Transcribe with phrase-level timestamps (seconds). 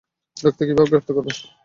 [0.37, 1.31] Doctor কীভাবে গ্রেফতার করবে?